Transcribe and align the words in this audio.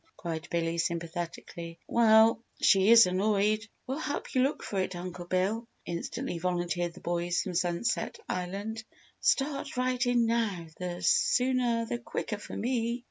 cried 0.17 0.47
Billy, 0.49 0.79
sympathetically. 0.79 1.77
"Well 1.85 2.43
she 2.59 2.89
is 2.89 3.05
annoyed!" 3.05 3.67
"We'll 3.85 3.99
help 3.99 4.33
you 4.33 4.41
look 4.41 4.63
for 4.63 4.81
it, 4.81 4.95
Uncle 4.95 5.25
Bill," 5.25 5.67
instantly 5.85 6.39
volunteered 6.39 6.95
the 6.95 7.01
boys 7.01 7.43
from 7.43 7.53
Sunset 7.53 8.17
Island. 8.27 8.83
"Start 9.19 9.77
right 9.77 10.03
in 10.03 10.25
now 10.25 10.65
the 10.79 11.03
sooner 11.03 11.85
the 11.85 11.99
quicker 11.99 12.39
for 12.39 12.57
me!" 12.57 12.99